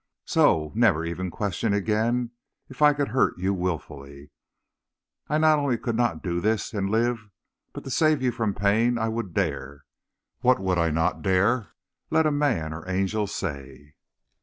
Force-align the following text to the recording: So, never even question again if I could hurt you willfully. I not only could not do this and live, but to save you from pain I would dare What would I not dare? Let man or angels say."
So, 0.25 0.71
never 0.73 1.05
even 1.05 1.29
question 1.29 1.73
again 1.75 2.31
if 2.69 2.81
I 2.81 2.91
could 2.93 3.09
hurt 3.09 3.37
you 3.37 3.53
willfully. 3.53 4.31
I 5.29 5.37
not 5.37 5.59
only 5.59 5.77
could 5.77 5.95
not 5.95 6.23
do 6.23 6.41
this 6.41 6.73
and 6.73 6.89
live, 6.89 7.29
but 7.71 7.83
to 7.83 7.91
save 7.91 8.19
you 8.19 8.31
from 8.31 8.55
pain 8.55 8.97
I 8.97 9.09
would 9.09 9.35
dare 9.35 9.85
What 10.39 10.57
would 10.57 10.79
I 10.79 10.89
not 10.89 11.21
dare? 11.21 11.73
Let 12.09 12.27
man 12.33 12.73
or 12.73 12.89
angels 12.89 13.35
say." 13.35 13.93